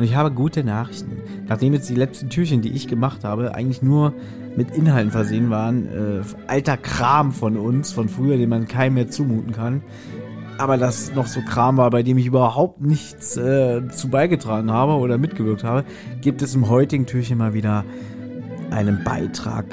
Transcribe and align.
Und 0.00 0.06
ich 0.06 0.14
habe 0.14 0.30
gute 0.30 0.64
Nachrichten. 0.64 1.18
Nachdem 1.46 1.74
jetzt 1.74 1.90
die 1.90 1.94
letzten 1.94 2.30
Türchen, 2.30 2.62
die 2.62 2.70
ich 2.70 2.88
gemacht 2.88 3.22
habe, 3.22 3.54
eigentlich 3.54 3.82
nur 3.82 4.14
mit 4.56 4.70
Inhalten 4.70 5.10
versehen 5.10 5.50
waren, 5.50 5.84
äh, 5.88 6.22
alter 6.46 6.78
Kram 6.78 7.32
von 7.32 7.58
uns, 7.58 7.92
von 7.92 8.08
früher, 8.08 8.38
den 8.38 8.48
man 8.48 8.66
keinem 8.66 8.94
mehr 8.94 9.08
zumuten 9.08 9.52
kann, 9.52 9.82
aber 10.56 10.78
das 10.78 11.14
noch 11.14 11.26
so 11.26 11.42
Kram 11.42 11.76
war, 11.76 11.90
bei 11.90 12.02
dem 12.02 12.16
ich 12.16 12.24
überhaupt 12.24 12.80
nichts 12.80 13.36
äh, 13.36 13.86
zu 13.90 14.08
beigetragen 14.08 14.70
habe 14.70 14.94
oder 14.94 15.18
mitgewirkt 15.18 15.64
habe, 15.64 15.84
gibt 16.22 16.40
es 16.40 16.54
im 16.54 16.70
heutigen 16.70 17.04
Türchen 17.04 17.36
mal 17.36 17.52
wieder 17.52 17.84
einen 18.70 19.04
Beitrag 19.04 19.66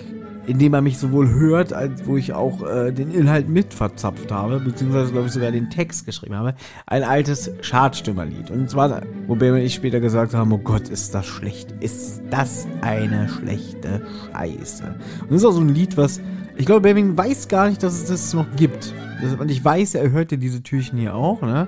indem 0.47 0.73
er 0.73 0.81
mich 0.81 0.97
sowohl 0.97 1.29
hört, 1.29 1.73
als 1.73 2.05
wo 2.05 2.17
ich 2.17 2.33
auch 2.33 2.65
äh, 2.65 2.91
den 2.91 3.11
Inhalt 3.11 3.49
mit 3.49 3.73
verzapft 3.73 4.31
habe, 4.31 4.59
beziehungsweise 4.59 5.11
glaube 5.11 5.27
ich 5.27 5.33
sogar 5.33 5.51
den 5.51 5.69
Text 5.69 6.05
geschrieben 6.05 6.35
habe, 6.35 6.55
ein 6.85 7.03
altes 7.03 7.51
Schadstümmerlied. 7.61 8.49
Und 8.49 8.69
zwar, 8.69 9.01
wo 9.27 9.35
Ben 9.35 9.53
und 9.53 9.59
ich 9.59 9.73
später 9.73 9.99
gesagt 9.99 10.33
haben, 10.33 10.51
oh 10.53 10.57
Gott, 10.57 10.87
ist 10.87 11.13
das 11.13 11.25
schlecht, 11.25 11.75
ist 11.81 12.21
das 12.29 12.65
eine 12.81 13.27
schlechte 13.27 14.01
Scheiße. 14.31 14.95
Und 15.21 15.31
das 15.31 15.41
ist 15.41 15.45
auch 15.45 15.51
so 15.51 15.61
ein 15.61 15.69
Lied, 15.69 15.97
was, 15.97 16.21
ich 16.55 16.65
glaube, 16.65 16.81
Benjamin 16.81 17.17
weiß 17.17 17.49
gar 17.49 17.67
nicht, 17.67 17.83
dass 17.83 17.93
es 17.93 18.05
das 18.05 18.33
noch 18.33 18.47
gibt. 18.55 18.93
Und 19.37 19.51
ich 19.51 19.63
weiß, 19.63 19.95
er 19.95 20.11
hört 20.11 20.31
ja 20.31 20.37
diese 20.37 20.63
Türchen 20.63 20.97
hier 20.97 21.13
auch, 21.13 21.41
ne? 21.41 21.67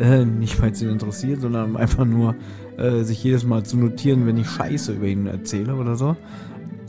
Äh, 0.00 0.24
nicht, 0.24 0.60
weil 0.60 0.70
es 0.70 0.82
ihn 0.82 0.90
interessiert, 0.90 1.40
sondern 1.40 1.76
einfach 1.76 2.04
nur 2.04 2.34
äh, 2.76 3.02
sich 3.02 3.22
jedes 3.22 3.44
Mal 3.44 3.64
zu 3.64 3.76
notieren, 3.76 4.26
wenn 4.26 4.36
ich 4.36 4.48
Scheiße 4.48 4.92
über 4.92 5.06
ihn 5.06 5.26
erzähle 5.26 5.74
oder 5.74 5.96
so. 5.96 6.16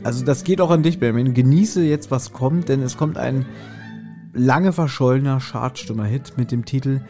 Also 0.02 0.24
das 0.24 0.44
geht 0.44 0.60
auch 0.60 0.70
an 0.70 0.82
dich, 0.82 0.98
Benjamin. 0.98 1.34
Genieße 1.34 1.84
jetzt, 1.84 2.10
was 2.10 2.32
kommt, 2.32 2.68
denn 2.68 2.82
es 2.82 2.96
kommt 2.96 3.18
ein 3.18 3.44
lange 4.32 4.72
verschollener 4.72 5.40
Chartstimmer-Hit 5.40 6.34
mit 6.36 6.52
dem 6.52 6.64
Titel 6.64 7.02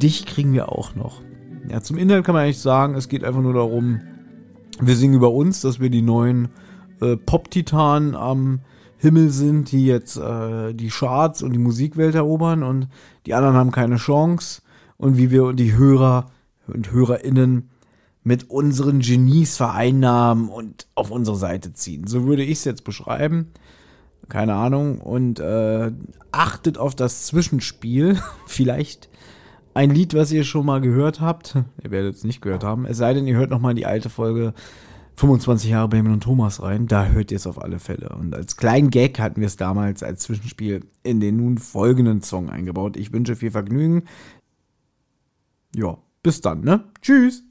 Dich 0.00 0.24
kriegen 0.24 0.52
wir 0.52 0.70
auch 0.70 0.94
noch. 0.94 1.20
Ja, 1.68 1.82
zum 1.82 1.98
Inhalt 1.98 2.24
kann 2.24 2.34
man 2.34 2.44
eigentlich 2.44 2.60
sagen, 2.60 2.94
es 2.94 3.08
geht 3.08 3.24
einfach 3.24 3.42
nur 3.42 3.52
darum, 3.52 4.00
wir 4.80 4.96
singen 4.96 5.14
über 5.14 5.32
uns, 5.32 5.60
dass 5.60 5.80
wir 5.80 5.90
die 5.90 6.00
neuen 6.00 6.48
äh, 7.00 7.16
Pop-Titanen 7.16 8.14
am 8.14 8.60
Himmel 8.96 9.30
sind, 9.30 9.72
die 9.72 9.84
jetzt 9.84 10.16
äh, 10.16 10.72
die 10.72 10.88
Charts 10.88 11.42
und 11.42 11.52
die 11.52 11.58
Musikwelt 11.58 12.14
erobern 12.14 12.62
und 12.62 12.88
die 13.26 13.34
anderen 13.34 13.56
haben 13.56 13.72
keine 13.72 13.96
Chance 13.96 14.62
und 14.96 15.18
wie 15.18 15.30
wir 15.30 15.52
die 15.52 15.76
Hörer 15.76 16.30
und 16.66 16.92
HörerInnen 16.92 17.68
mit 18.22 18.50
unseren 18.50 19.00
Genies 19.00 19.56
vereinnahmen 19.56 20.48
und 20.48 20.86
auf 20.94 21.10
unsere 21.10 21.36
Seite 21.36 21.72
ziehen. 21.72 22.06
So 22.06 22.26
würde 22.26 22.42
ich 22.42 22.58
es 22.58 22.64
jetzt 22.64 22.84
beschreiben. 22.84 23.52
Keine 24.28 24.54
Ahnung. 24.54 25.00
Und 25.00 25.40
äh, 25.40 25.90
achtet 26.30 26.78
auf 26.78 26.94
das 26.94 27.26
Zwischenspiel. 27.26 28.20
Vielleicht 28.46 29.08
ein 29.74 29.90
Lied, 29.90 30.14
was 30.14 30.32
ihr 30.32 30.44
schon 30.44 30.66
mal 30.66 30.80
gehört 30.80 31.20
habt. 31.20 31.56
Ihr 31.82 31.90
werdet 31.90 32.14
es 32.14 32.24
nicht 32.24 32.42
gehört 32.42 32.64
haben. 32.64 32.86
Es 32.86 32.98
sei 32.98 33.14
denn, 33.14 33.26
ihr 33.26 33.36
hört 33.36 33.50
noch 33.50 33.60
mal 33.60 33.74
die 33.74 33.86
alte 33.86 34.10
Folge 34.10 34.52
25 35.16 35.70
Jahre 35.70 35.88
Benjamin 35.88 36.14
und 36.14 36.22
Thomas 36.22 36.62
rein. 36.62 36.86
Da 36.86 37.06
hört 37.06 37.30
ihr 37.30 37.36
es 37.36 37.46
auf 37.46 37.60
alle 37.60 37.78
Fälle. 37.78 38.10
Und 38.10 38.34
als 38.34 38.56
kleinen 38.56 38.90
Gag 38.90 39.18
hatten 39.18 39.40
wir 39.40 39.46
es 39.46 39.56
damals 39.56 40.02
als 40.02 40.22
Zwischenspiel 40.22 40.80
in 41.02 41.20
den 41.20 41.36
nun 41.36 41.58
folgenden 41.58 42.22
Song 42.22 42.50
eingebaut. 42.50 42.96
Ich 42.96 43.12
wünsche 43.12 43.36
viel 43.36 43.50
Vergnügen. 43.50 44.04
Ja, 45.74 45.98
bis 46.22 46.40
dann, 46.40 46.60
ne? 46.60 46.84
Tschüss. 47.00 47.44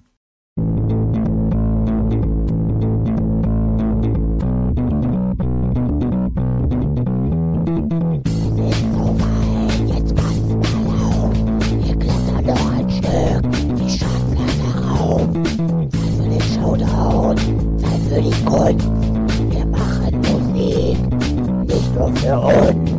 Wir 18.50 19.66
machen 19.68 20.22
Musik, 20.22 20.98
nicht 21.68 21.96
nur 21.96 22.12
für 22.16 22.40
uns. 22.40 22.90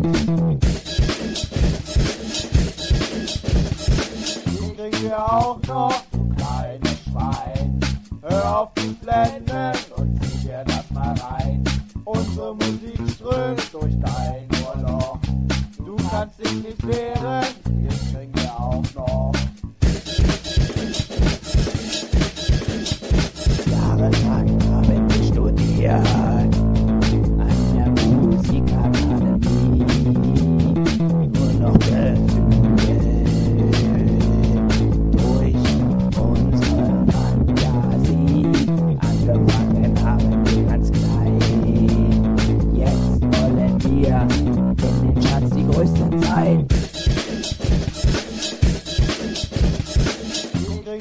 Die 4.47 4.75
kriegen 4.77 5.03
wir 5.03 5.19
auch 5.19 5.59
noch, 5.67 6.03
du 6.13 6.35
kleines 6.37 6.99
Schwein. 7.03 7.81
Hör 8.23 8.61
auf 8.61 8.69
die 8.77 8.95
Blenden 9.03 9.60
sein. 46.19 46.67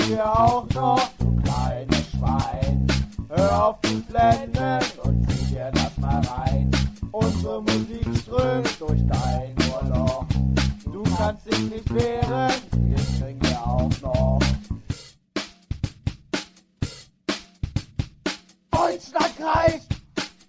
Wir 0.07 0.25
auch 0.25 0.67
noch, 0.73 1.09
kleines 1.43 2.09
Schwein. 2.11 2.87
Hör 3.29 3.67
auf 3.67 3.75
die 3.81 4.03
Blenden 4.11 4.79
und 5.03 5.29
zieh 5.29 5.53
dir 5.53 5.71
das 5.71 5.97
mal 5.97 6.19
rein. 6.25 6.71
Unsere 7.11 7.61
Musik 7.61 8.07
strömt 8.23 8.81
durch 8.81 9.01
dein 9.07 9.55
Ohrloch. 9.71 10.25
Du 10.85 11.03
kannst 11.15 11.45
dich 11.45 11.59
nicht 11.59 11.93
wehren, 11.93 12.51
wir 13.39 13.61
auch 13.61 13.89
noch. 14.01 14.39
Deutschland 18.71 19.37
kreischt, 19.37 19.87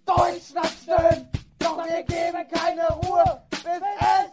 Deutschland 0.07 0.73
stöhnt, 0.83 1.27
doch 1.59 1.79
wir 1.85 2.03
geben 2.05 2.45
keine 2.51 2.89
Ruhe, 3.03 3.43
bis 3.51 3.61
es 4.01 4.30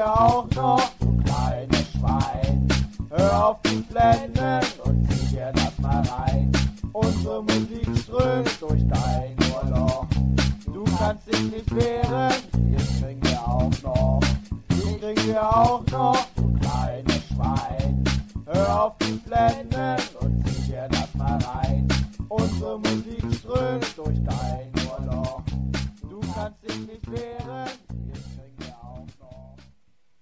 wir 0.00 0.18
auch 0.18 0.48
noch, 0.56 0.90
du 0.98 1.14
kleines 1.24 1.90
Schwein. 1.92 2.66
Hör 3.10 3.48
auf 3.48 3.56
die 3.66 3.82
Blenden 3.92 4.60
und 4.84 5.12
zieh 5.12 5.36
dir 5.36 5.52
das 5.52 5.78
mal 5.78 6.02
rein. 6.06 6.50
Unsere 6.92 7.42
Musik 7.42 7.86
strömt 8.02 8.62
durch 8.62 8.82
dein 8.88 9.36
Ohrloch. 9.52 10.06
Du 10.72 10.84
kannst 10.96 11.26
dich 11.28 11.42
nicht 11.52 11.74
wehren, 11.74 12.32
den 12.54 12.76
kriegen 12.76 13.22
wir 13.22 13.40
auch 13.46 13.70
noch. 13.82 14.20
Den 14.70 15.00
kriegen 15.00 15.26
wir 15.26 15.56
auch 15.56 15.84
noch, 15.92 16.26
du 16.34 16.50
kleines 16.60 17.22
Schwein. 17.28 18.04
Hör 18.46 18.84
auf 18.84 18.92
die 19.02 19.20
Blenden 19.28 19.96
und 20.20 20.48
zieh 20.48 20.72
dir 20.72 20.88
das 20.90 21.14
mal 21.14 21.38
rein. 21.42 21.86
Unsere 22.28 22.78
Musik 22.78 23.24
strömt 23.38 23.98
durch 23.98 24.18
dein 24.24 24.72
Ohrloch. 24.88 25.42
Du 26.08 26.20
kannst 26.34 26.62
dich 26.62 26.89